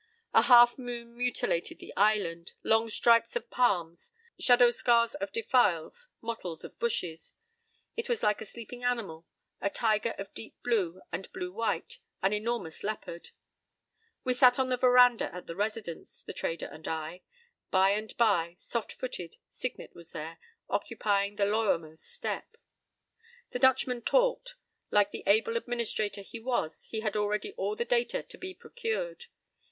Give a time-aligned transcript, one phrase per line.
[0.33, 6.79] A half moon mutilated the island—long stripes of palms, shadow scars of defiles, mottles of
[6.79, 7.35] bushes.
[7.95, 9.27] It was like a sleeping animal,
[9.61, 13.29] atiger of deep blue and blue white, an enormous leopard.
[14.23, 17.21] We sat on the veranda at the Residence, the trader and I.
[17.69, 22.57] By and by, soft footed, Signet was there, occupying the lowermost step.
[23.51, 24.55] The Dutchman talked.
[24.89, 29.25] Like the able administrator he was, he had already all the data to be procured.